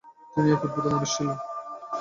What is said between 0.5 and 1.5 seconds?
এক অদ্ভুত মানুষ ছিলেন।